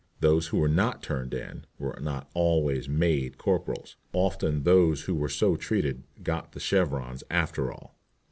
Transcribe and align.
Those 0.19 0.47
who 0.47 0.57
were 0.57 0.67
not 0.67 1.03
"turned 1.03 1.31
in" 1.31 1.67
were 1.77 1.95
not 2.01 2.27
always 2.33 2.89
"made" 2.89 3.37
corporals. 3.37 3.97
Often 4.13 4.63
those 4.63 5.03
who 5.03 5.13
were 5.13 5.29
so 5.29 5.55
treated 5.55 6.01
"got 6.23 6.53
the 6.53 6.59
chevrons" 6.59 7.23
after 7.29 7.71
all. 7.71 7.95